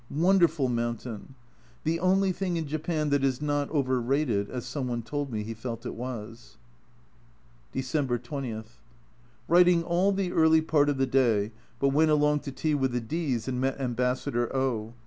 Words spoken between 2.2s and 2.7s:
thing in